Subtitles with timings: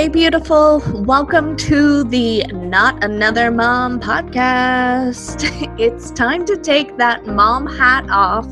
[0.00, 0.82] Hey, beautiful.
[0.94, 5.44] Welcome to the Not Another Mom podcast.
[5.78, 8.48] It's time to take that mom hat off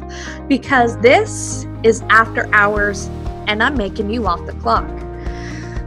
[0.46, 3.06] because this is after hours
[3.46, 4.86] and I'm making you off the clock.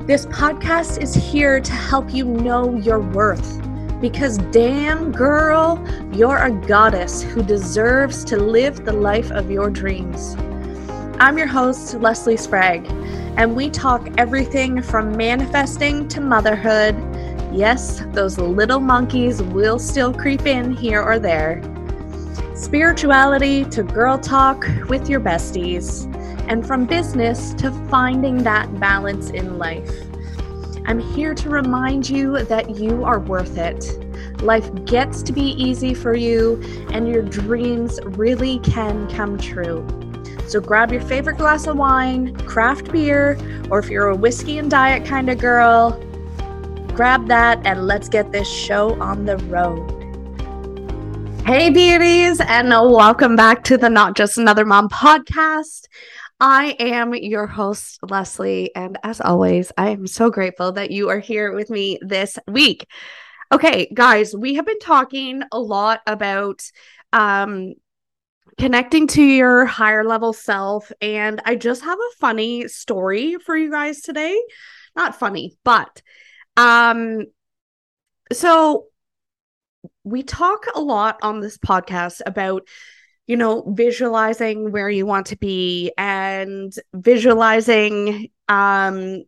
[0.07, 3.62] This podcast is here to help you know your worth
[4.02, 5.80] because, damn girl,
[6.12, 10.36] you're a goddess who deserves to live the life of your dreams.
[11.20, 12.89] I'm your host, Lesley Sprague
[13.38, 16.95] and we talk everything from manifesting to motherhood.
[17.54, 21.62] Yes, those little monkeys will still creep in here or there.
[22.55, 26.07] Spirituality to girl talk with your besties,
[26.48, 29.91] and from business to finding that balance in life.
[30.85, 33.98] I'm here to remind you that you are worth it.
[34.41, 39.85] Life gets to be easy for you, and your dreams really can come true.
[40.52, 43.38] So grab your favorite glass of wine, craft beer,
[43.70, 45.91] or if you're a whiskey and diet kind of girl,
[46.93, 49.88] grab that and let's get this show on the road.
[51.46, 55.85] Hey, beauties, and welcome back to the Not Just Another Mom podcast.
[56.41, 61.20] I am your host, Lesley, and as always, I am so grateful that you are
[61.20, 62.88] here with me this week.
[63.54, 66.62] Okay, guys, we have been talking a lot about
[67.13, 67.75] um
[68.62, 70.91] connecting to your higher level self.
[71.01, 74.40] And I just have a funny story for you guys today.
[74.95, 76.03] Not funny, but
[76.57, 77.23] um
[78.31, 78.85] so
[80.03, 82.68] we talk a lot on this podcast about
[83.25, 89.23] you know visualizing where you want to be and visualizing um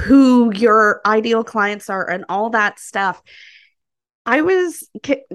[0.00, 3.22] who your ideal clients are and all that stuff
[4.28, 4.82] I was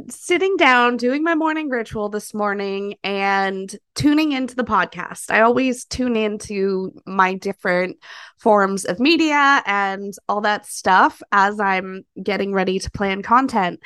[0.10, 5.32] sitting down doing my morning ritual this morning and tuning into the podcast.
[5.32, 8.00] I always tune into my different
[8.38, 13.80] forms of media and all that stuff as I'm getting ready to plan content.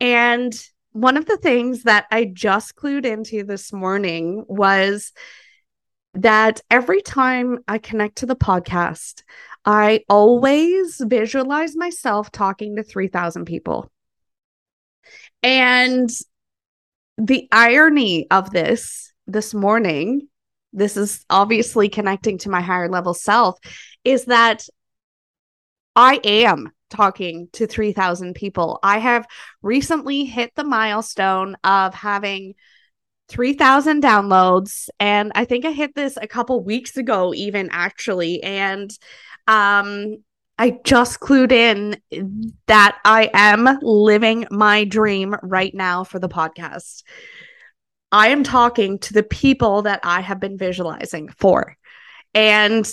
[0.00, 0.52] And
[0.90, 5.12] one of the things that I just clued into this morning was
[6.14, 9.22] that every time I connect to the podcast,
[9.64, 13.92] I always visualize myself talking to 3,000 people.
[15.42, 16.10] And
[17.18, 20.28] the irony of this this morning,
[20.72, 23.58] this is obviously connecting to my higher level self,
[24.04, 24.66] is that
[25.96, 28.78] I am talking to 3,000 people.
[28.82, 29.26] I have
[29.62, 32.54] recently hit the milestone of having
[33.28, 34.88] 3,000 downloads.
[34.98, 38.42] And I think I hit this a couple weeks ago, even actually.
[38.42, 38.90] And
[39.46, 40.16] um,
[40.60, 41.96] I just clued in
[42.66, 47.02] that I am living my dream right now for the podcast.
[48.12, 51.78] I am talking to the people that I have been visualizing for.
[52.34, 52.86] And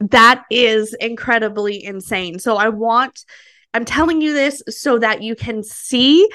[0.00, 2.38] that is incredibly insane.
[2.38, 3.26] So I want,
[3.74, 6.26] I'm telling you this so that you can see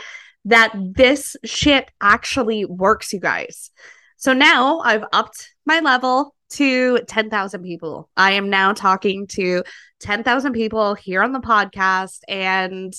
[0.46, 3.72] that this shit actually works, you guys.
[4.18, 8.10] So now I've upped my level to 10,000 people.
[8.16, 9.64] I am now talking to
[10.00, 12.94] 10,000 people here on the podcast, and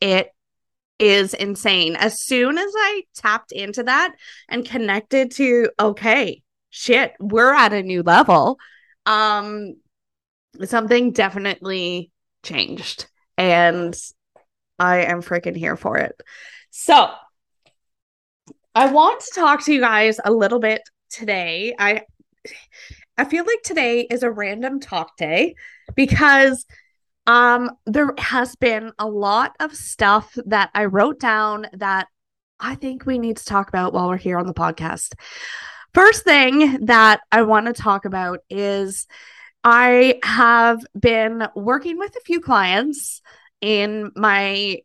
[0.00, 0.28] it
[0.98, 1.96] is insane.
[1.96, 4.14] As soon as I tapped into that
[4.48, 8.58] and connected to, okay, shit, we're at a new level,
[9.06, 9.74] um,
[10.64, 12.10] something definitely
[12.42, 13.06] changed.
[13.36, 13.96] And
[14.78, 16.20] I am freaking here for it.
[16.70, 17.10] So,
[18.76, 20.82] I want to talk to you guys a little bit
[21.14, 21.74] today.
[21.78, 22.02] I
[23.16, 25.54] I feel like today is a random talk day
[25.94, 26.66] because
[27.26, 32.08] um there has been a lot of stuff that I wrote down that
[32.58, 35.14] I think we need to talk about while we're here on the podcast.
[35.92, 39.06] First thing that I want to talk about is
[39.62, 43.22] I have been working with a few clients
[43.60, 44.78] in my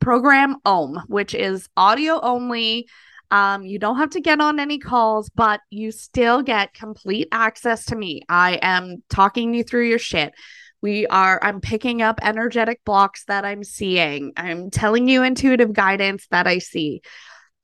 [0.00, 2.88] program OM, which is audio only
[3.30, 7.86] um, you don't have to get on any calls, but you still get complete access
[7.86, 8.22] to me.
[8.28, 10.32] I am talking you through your shit.
[10.80, 14.32] We are, I'm picking up energetic blocks that I'm seeing.
[14.36, 17.02] I'm telling you intuitive guidance that I see.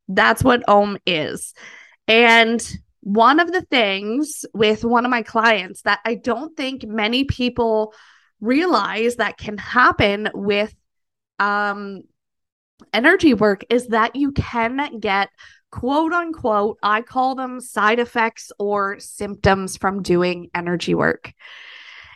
[0.08, 1.54] That's what OM is.
[2.08, 2.60] And
[3.00, 7.94] one of the things with one of my clients that I don't think many people
[8.40, 10.74] realize that can happen with
[11.38, 12.02] um
[12.92, 15.30] energy work is that you can get
[15.70, 21.32] quote unquote, I call them side effects or symptoms from doing energy work.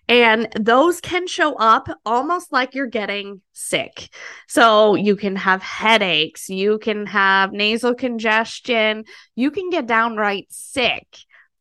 [0.09, 4.09] And those can show up almost like you're getting sick.
[4.47, 9.05] So you can have headaches, you can have nasal congestion,
[9.35, 11.05] you can get downright sick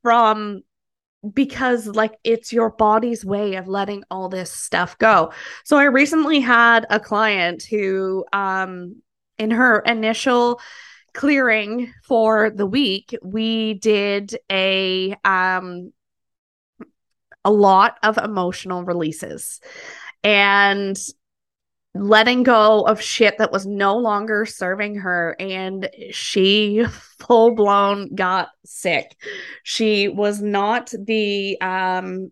[0.01, 0.62] from
[1.33, 5.31] because like it's your body's way of letting all this stuff go.
[5.63, 9.01] So I recently had a client who um
[9.38, 10.59] in her initial
[11.13, 15.91] clearing for the week, we did a um
[17.44, 19.62] a lot of emotional releases
[20.23, 20.97] and
[21.99, 26.85] letting go of shit that was no longer serving her and she
[27.19, 29.15] full blown got sick.
[29.63, 32.31] She was not the um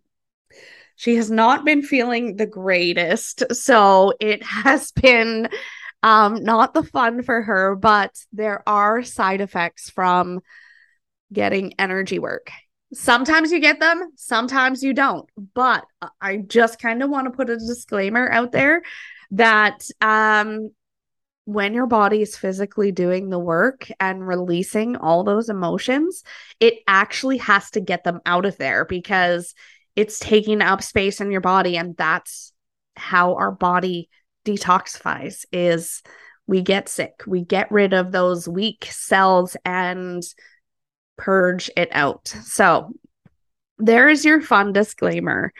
[0.97, 5.49] she has not been feeling the greatest so it has been
[6.03, 10.39] um not the fun for her but there are side effects from
[11.33, 12.49] getting energy work.
[12.93, 15.85] Sometimes you get them sometimes you don't but
[16.21, 18.83] i just kind of want to put a disclaimer out there
[19.31, 20.69] that um
[21.45, 26.23] when your body is physically doing the work and releasing all those emotions,
[26.59, 29.53] it actually has to get them out of there because
[29.95, 32.51] it's taking up space in your body and that's
[32.95, 34.09] how our body
[34.43, 36.01] detoxifies is
[36.47, 37.21] we get sick.
[37.27, 40.23] We get rid of those weak cells and
[41.17, 42.27] purge it out.
[42.27, 42.93] So,
[43.77, 45.53] there is your fun disclaimer.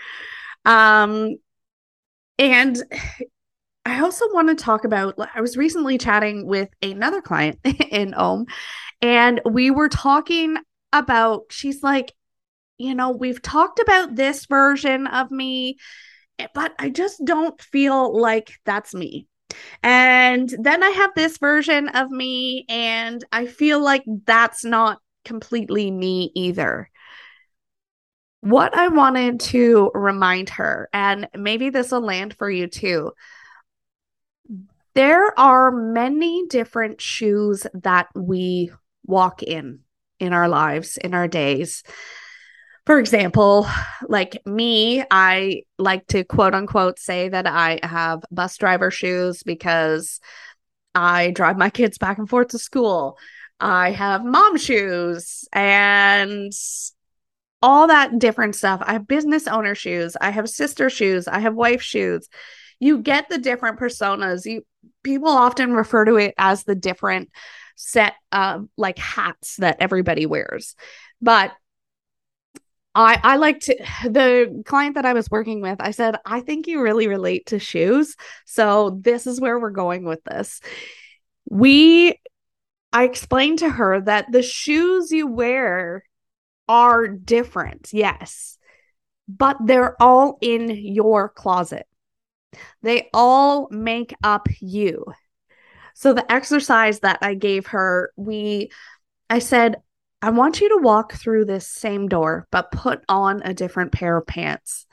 [0.63, 1.35] Um
[2.37, 2.77] and
[3.85, 7.59] I also want to talk about I was recently chatting with another client
[7.91, 8.45] in OM
[9.01, 10.57] and we were talking
[10.91, 12.13] about she's like
[12.77, 15.77] you know we've talked about this version of me
[16.39, 19.27] eh, but I just don't feel like that's me.
[19.83, 25.91] And then I have this version of me and I feel like that's not completely
[25.91, 26.89] me either.
[28.41, 33.11] What I wanted to remind her, and maybe this will land for you too,
[34.95, 38.71] there are many different shoes that we
[39.05, 39.81] walk in
[40.19, 41.83] in our lives, in our days.
[42.85, 43.67] For example,
[44.07, 50.19] like me, I like to quote unquote say that I have bus driver shoes because
[50.93, 53.17] I drive my kids back and forth to school.
[53.59, 56.53] I have mom shoes and
[57.61, 58.81] all that different stuff.
[58.85, 60.15] I have business owner shoes.
[60.21, 61.27] I have sister shoes.
[61.27, 62.29] I have wife shoes.
[62.79, 64.45] You get the different personas.
[64.45, 64.65] You
[65.03, 67.29] people often refer to it as the different
[67.75, 70.75] set of like hats that everybody wears.
[71.21, 71.51] But
[72.93, 73.75] I I like to
[74.05, 77.59] the client that I was working with, I said, I think you really relate to
[77.59, 78.15] shoes.
[78.45, 80.61] So this is where we're going with this.
[81.49, 82.19] We
[82.93, 86.05] I explained to her that the shoes you wear
[86.69, 88.57] are different, yes,
[89.27, 91.85] but they're all in your closet.
[92.81, 95.05] They all make up you.
[95.93, 98.71] So the exercise that I gave her, we
[99.29, 99.77] I said,
[100.21, 104.17] I want you to walk through this same door, but put on a different pair
[104.17, 104.85] of pants.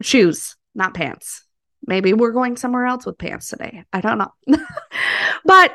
[0.00, 1.44] Shoes, not pants.
[1.86, 3.84] Maybe we're going somewhere else with pants today.
[3.92, 4.32] I don't know.
[5.44, 5.72] but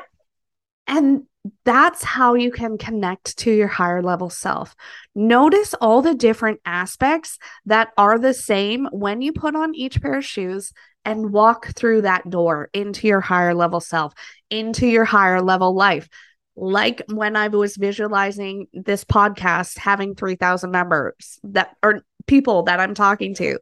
[0.86, 1.24] and
[1.64, 4.74] that's how you can connect to your higher level self.
[5.14, 10.18] Notice all the different aspects that are the same when you put on each pair
[10.18, 10.72] of shoes
[11.04, 14.14] and walk through that door into your higher level self,
[14.48, 16.08] into your higher level life.
[16.56, 22.94] Like when I was visualizing this podcast having 3,000 members that are people that I'm
[22.94, 23.58] talking to,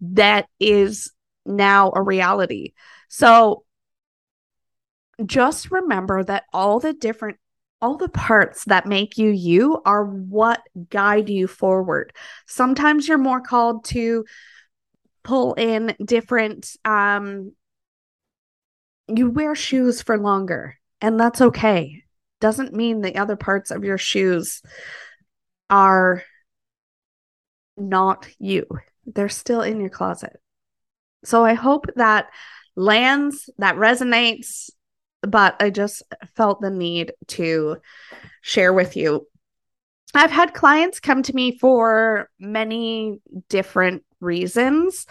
[0.00, 1.12] that is
[1.46, 2.72] now a reality.
[3.08, 3.64] So
[5.24, 7.38] just remember that all the different
[7.80, 12.14] all the parts that make you you are what guide you forward.
[12.46, 14.24] Sometimes you're more called to
[15.22, 17.52] pull in different um
[19.08, 22.02] you wear shoes for longer and that's okay.
[22.40, 24.62] Doesn't mean the other parts of your shoes
[25.68, 26.22] are
[27.76, 28.66] not you.
[29.06, 30.40] They're still in your closet.
[31.24, 32.28] So i hope that
[32.76, 34.70] lands that resonates
[35.28, 36.02] but i just
[36.36, 37.76] felt the need to
[38.42, 39.26] share with you
[40.14, 45.06] I've had clients come to me for many different reasons.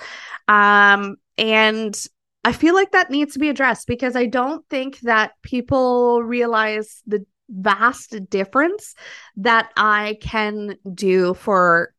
[0.48, 1.96] Um, and
[2.43, 7.01] I feel like that needs to be addressed because I don't think that people realize
[7.05, 8.96] the vast difference
[9.38, 11.93] that I can do for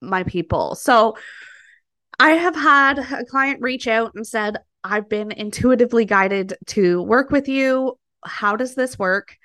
[0.00, 0.76] my people.
[0.76, 1.16] So
[2.18, 7.30] I have had a client reach out and said, I've been intuitively guided to work
[7.30, 7.98] with you.
[8.24, 9.36] How does this work?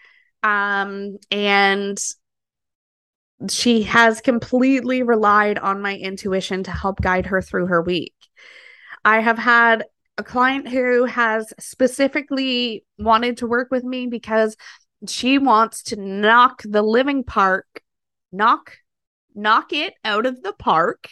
[0.43, 1.97] Um, and
[3.49, 8.13] she has completely relied on my intuition to help guide her through her week.
[9.05, 9.85] I have had
[10.17, 14.57] a client who has specifically wanted to work with me because
[15.07, 17.81] she wants to knock the living park,
[18.33, 18.73] knock
[19.35, 21.07] knock it out of the park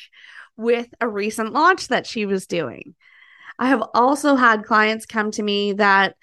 [0.57, 2.95] with a recent launch that she was doing.
[3.59, 6.15] I have also had clients come to me that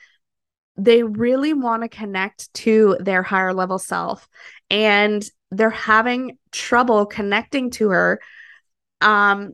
[0.76, 4.28] they really want to connect to their higher level self
[4.70, 8.20] and they're having trouble connecting to her
[9.00, 9.52] um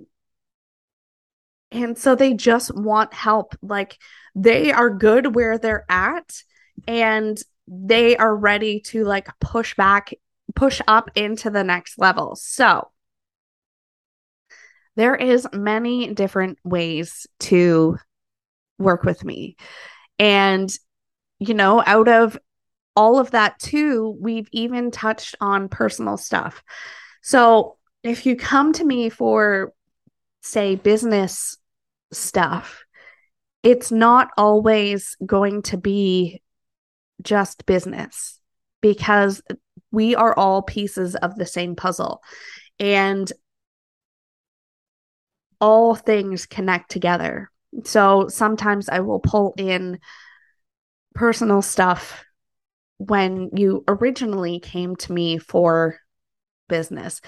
[1.73, 3.55] and so they just want help.
[3.63, 3.99] Like
[4.35, 6.43] they are good where they're at
[6.87, 10.13] and they are ready to like push back
[10.57, 12.35] push up into the next level.
[12.35, 12.91] So
[15.01, 17.97] there is many different ways to
[18.79, 19.57] work with me.
[20.19, 20.71] And
[21.39, 22.39] you know out of
[22.95, 26.63] all of that too we've even touched on personal stuff.
[27.23, 29.73] So if you come to me for
[30.43, 31.57] say business
[32.13, 32.85] stuff
[33.63, 36.43] it's not always going to be
[37.23, 38.41] just business
[38.81, 39.43] because
[39.93, 42.23] we are all pieces of the same puzzle.
[42.79, 43.31] And
[45.61, 47.51] all things connect together.
[47.85, 49.99] So sometimes I will pull in
[51.15, 52.25] personal stuff
[52.99, 55.99] when you originally came to me for
[56.69, 57.21] business.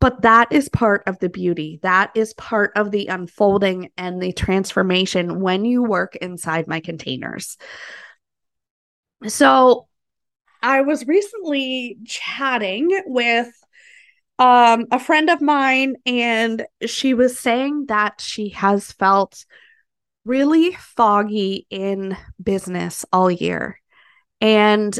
[0.00, 1.78] But that is part of the beauty.
[1.82, 7.58] That is part of the unfolding and the transformation when you work inside my containers.
[9.26, 9.88] So
[10.62, 13.48] I was recently chatting with
[14.40, 19.44] um, a friend of mine, and she was saying that she has felt
[20.24, 23.78] really foggy in business all year.
[24.40, 24.98] And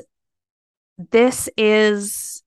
[1.11, 2.43] this is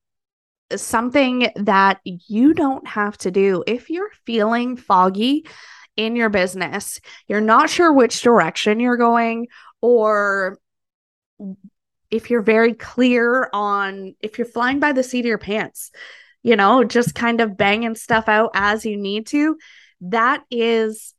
[0.75, 3.63] something that you don't have to do.
[3.65, 5.47] If you're feeling foggy
[5.97, 9.47] in your business, you're not sure which direction you're going,
[9.81, 10.59] or
[12.11, 15.89] if you're very clear on if you're flying by the seat of your pants,
[16.43, 19.57] you know, just kind of banging stuff out as you need to,
[20.01, 21.13] that is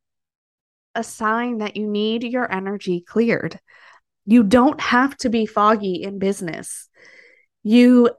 [0.95, 3.59] a sign that you need your energy cleared.
[4.27, 6.89] You don't have to be foggy in business.
[7.63, 8.11] You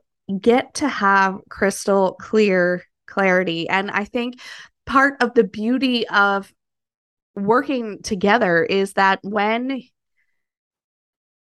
[0.42, 3.70] get to have crystal clear clarity.
[3.70, 4.40] And I think
[4.86, 6.52] part of the beauty of
[7.36, 9.82] working together is that when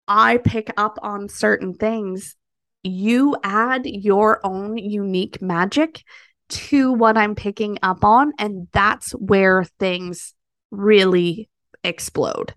[0.09, 2.37] I pick up on certain things,
[2.83, 6.03] you add your own unique magic
[6.49, 8.33] to what I'm picking up on.
[8.39, 10.35] And that's where things
[10.71, 11.49] really
[11.85, 12.55] explode.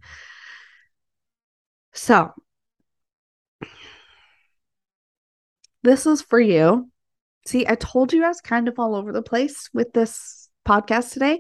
[1.93, 2.33] So,
[5.83, 6.89] this is for you.
[7.45, 11.13] See, I told you I was kind of all over the place with this podcast
[11.13, 11.39] today.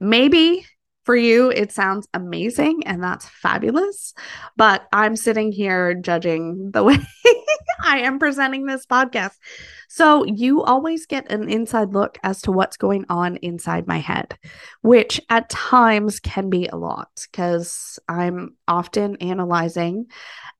[0.00, 0.66] Maybe
[1.04, 4.12] for you, it sounds amazing and that's fabulous.
[4.56, 6.98] But I'm sitting here judging the way
[7.80, 9.34] I am presenting this podcast.
[9.88, 14.36] So you always get an inside look as to what's going on inside my head,
[14.82, 20.06] which at times can be a lot because I'm often analyzing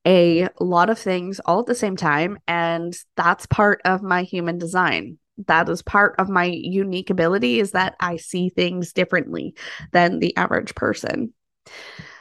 [0.05, 2.37] a lot of things all at the same time.
[2.47, 7.71] And that's part of my human design that is part of my unique ability is
[7.71, 9.53] that I see things differently
[9.91, 11.33] than the average person.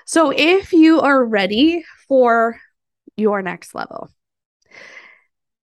[0.04, 2.60] So if you are ready for
[3.16, 4.10] your next level,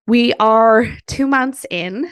[0.06, 2.10] we are 2 months in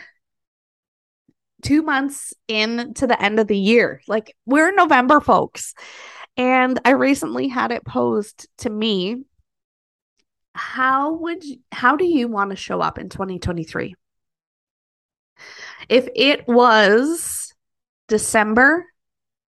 [1.64, 4.02] 2 months in to the end of the year.
[4.08, 5.74] Like we're in November folks.
[6.38, 9.24] And I recently had it posed to me
[10.54, 13.96] how would you, how do you want to show up in 2023?
[15.90, 17.54] If it was
[18.08, 18.86] December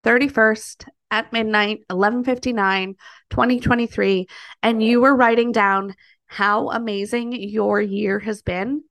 [0.04, 2.94] 31st at midnight, 11:59,
[3.30, 4.26] 2023,
[4.62, 5.94] and you were writing down
[6.26, 8.84] how amazing your year has been,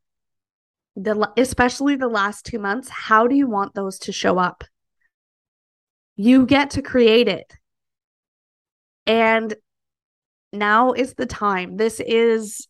[0.96, 4.64] the especially the last 2 months, how do you want those to show up?
[6.16, 7.52] You get to create it.
[9.06, 9.54] And
[10.52, 11.78] now is the time.
[11.78, 12.68] This is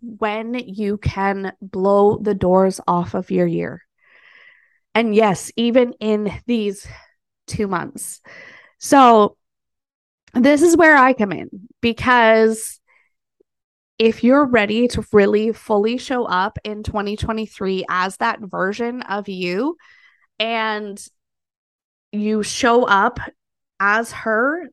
[0.00, 3.82] when you can blow the doors off of your year.
[4.94, 6.88] And yes, even in these
[7.46, 8.20] two months.
[8.78, 9.36] So,
[10.34, 11.48] this is where I come in
[11.80, 12.80] because
[13.98, 19.76] if you're ready to really fully show up in 2023 as that version of you
[20.38, 21.04] and
[22.12, 23.18] you show up
[23.80, 24.68] as her,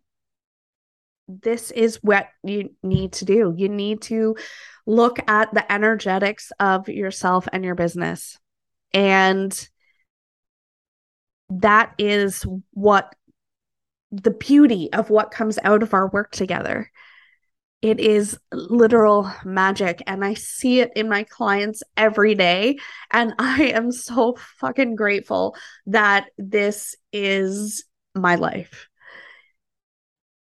[1.28, 3.54] this is what you need to do.
[3.58, 4.36] You need to
[4.86, 8.38] look at the energetics of yourself and your business.
[8.94, 9.70] And
[11.50, 13.14] that is what
[14.12, 16.90] the beauty of what comes out of our work together
[17.86, 22.80] it is literal magic and I see it in my clients every day.
[23.12, 27.86] And I am so fucking grateful that this is
[28.16, 28.88] my life.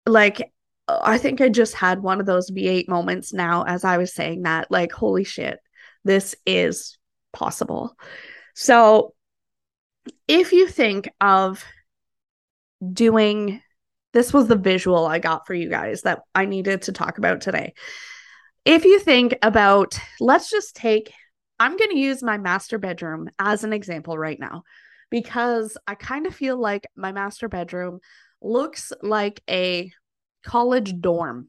[0.06, 0.52] Like,
[0.88, 4.42] I think I just had one of those V8 moments now as I was saying
[4.42, 4.70] that.
[4.70, 5.58] Like, holy shit,
[6.02, 6.96] this is
[7.30, 7.94] possible.
[8.54, 9.12] So,
[10.26, 11.62] if you think of
[12.92, 13.60] doing
[14.12, 17.40] this was the visual I got for you guys that I needed to talk about
[17.40, 17.74] today.
[18.64, 21.12] If you think about, let's just take,
[21.58, 24.62] I'm going to use my master bedroom as an example right now
[25.10, 27.98] because I kind of feel like my master bedroom
[28.40, 29.92] looks like a
[30.44, 31.48] college dorm.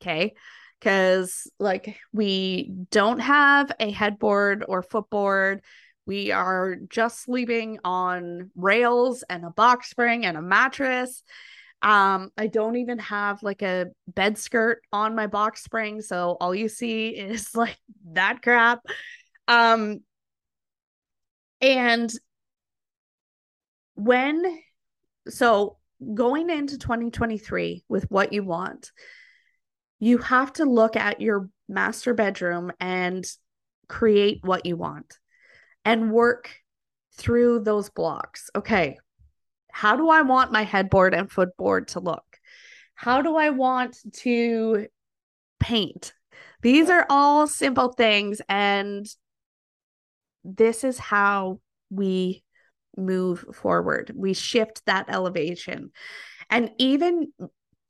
[0.00, 0.34] Okay.
[0.78, 5.62] Because, like, we don't have a headboard or footboard.
[6.06, 11.22] We are just sleeping on rails and a box spring and a mattress.
[11.82, 16.54] Um, I don't even have like a bed skirt on my box spring, so all
[16.54, 17.78] you see is like
[18.12, 18.80] that crap.
[19.48, 20.00] Um,
[21.60, 22.12] and
[23.94, 24.58] when
[25.28, 25.78] so
[26.14, 28.92] going into 2023 with what you want,
[30.00, 33.24] you have to look at your master bedroom and
[33.88, 35.18] create what you want
[35.84, 36.50] and work
[37.16, 38.50] through those blocks.
[38.56, 38.98] Okay,
[39.70, 42.24] how do I want my headboard and footboard to look?
[42.94, 44.86] How do I want to
[45.60, 46.14] paint?
[46.62, 48.40] These are all simple things.
[48.48, 49.06] And
[50.44, 51.60] this is how
[51.90, 52.44] we
[52.96, 54.12] move forward.
[54.14, 55.90] We shift that elevation.
[56.50, 57.32] And even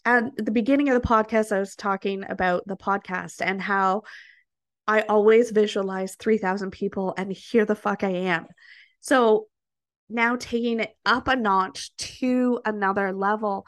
[0.04, 4.02] at the beginning of the podcast, I was talking about the podcast and how
[4.86, 8.46] I always visualize 3,000 people and here the fuck I am.
[9.00, 9.46] So
[10.08, 13.66] now taking it up a notch to another level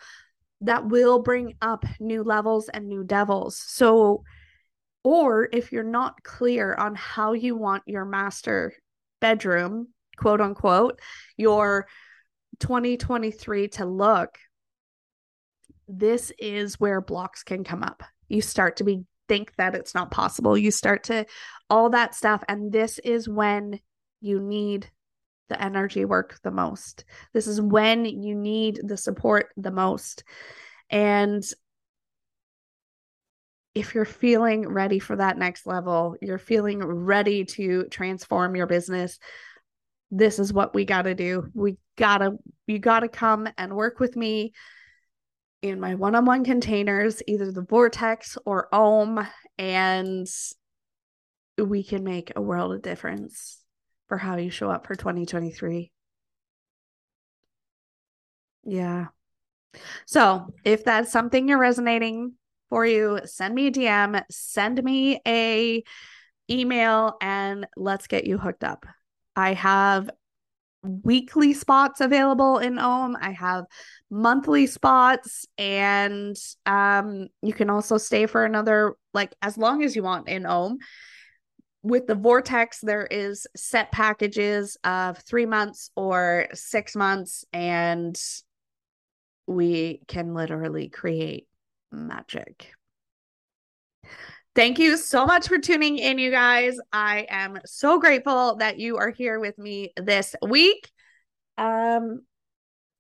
[0.63, 3.59] that will bring up new levels and new devils.
[3.59, 4.25] So,
[5.05, 8.75] or if you're not clear on how you want your master
[9.21, 11.01] bedroom, quote unquote,
[11.37, 11.87] your
[12.61, 14.39] 2023 to look,
[15.89, 18.03] this is where blocks can come up.
[18.29, 20.57] You start to be think that it's not possible.
[20.57, 21.27] You start to
[21.69, 23.81] all that stuff and this is when
[24.21, 24.91] you need
[25.49, 27.05] the energy work the most.
[27.33, 30.25] This is when you need the support the most.
[30.91, 31.45] And
[33.75, 39.19] if you're feeling ready for that next level, you're feeling ready to transform your business,
[40.11, 41.51] this is what we got to do.
[41.53, 44.53] We got to, you got to come and work with me
[45.63, 49.27] in my one on one containers, either the Vortex or Om,
[49.59, 50.29] and
[51.59, 53.63] we can make a world of difference
[54.09, 55.91] for how you show up for 2023.
[58.65, 59.07] Yeah.
[60.07, 62.35] So, if that's something you're resonating
[62.69, 65.83] for you, send me a DM, send me a
[66.51, 68.87] email and let's get you hooked up.
[69.35, 70.11] I have
[70.87, 73.17] weekly spots available in Om.
[73.21, 73.65] I have
[74.11, 80.03] monthly spots and um you can also stay for another like as long as you
[80.03, 80.79] want in Om
[81.83, 88.17] with the vortex there is set packages of three months or six months and
[89.47, 91.47] we can literally create
[91.91, 92.73] magic
[94.57, 98.97] thank you so much for tuning in you guys i am so grateful that you
[98.97, 100.91] are here with me this week
[101.59, 102.23] um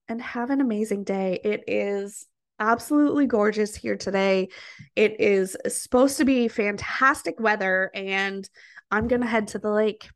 [0.08, 2.26] and have an amazing day it is
[2.58, 4.48] absolutely gorgeous here today.
[4.94, 8.48] It is supposed to be fantastic weather, and
[8.90, 10.08] I'm going to head to the lake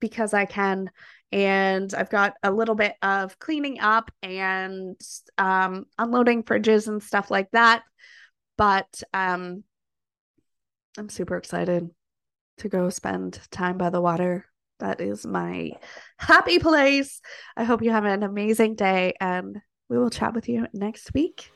[0.00, 0.90] because I can.
[1.32, 5.00] And I've got a little bit of cleaning up and
[5.36, 7.82] um, unloading fridges and stuff like that.
[8.56, 9.64] But um,
[10.96, 11.90] I'm super excited
[12.58, 14.46] to go spend time by the water.
[14.78, 15.72] That is my
[16.18, 17.20] happy place.
[17.56, 21.50] I hope you have an amazing day and we will chat with you next week.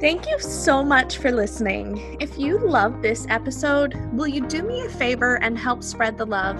[0.00, 2.16] Thank you so much for listening.
[2.20, 6.26] If you love this episode, will you do me a favor and help spread the
[6.26, 6.58] love?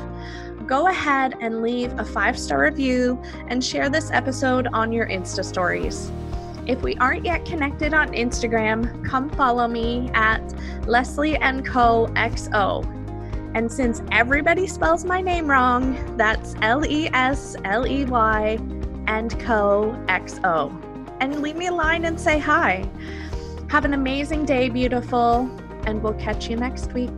[0.69, 5.45] Go ahead and leave a five star review and share this episode on your Insta
[5.45, 6.13] stories.
[6.67, 10.55] If we aren't yet connected on Instagram, come follow me at
[10.87, 12.85] Lesley and Co XO.
[13.55, 18.59] And since everybody spells my name wrong, that's L E S L E Y
[19.09, 20.71] and Co XO.
[21.21, 22.89] And leave me a line and say hi.
[23.69, 25.51] Have an amazing day, beautiful,
[25.87, 27.11] and we'll catch you next week.